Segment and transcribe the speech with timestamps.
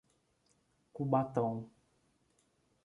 [0.93, 1.69] Cubatão